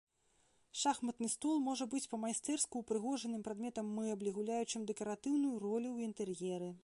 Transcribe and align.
Шахматны 0.83 1.27
стол 1.33 1.59
можа 1.65 1.85
быць 1.91 2.07
па-майстэрску 2.13 2.81
упрыгожаным 2.83 3.45
прадметам 3.49 3.93
мэблі 4.01 4.33
гуляючым 4.37 4.91
дэкаратыўную 4.93 5.55
ролю 5.67 5.85
ў 5.85 6.13
інтэр'еры. 6.13 6.71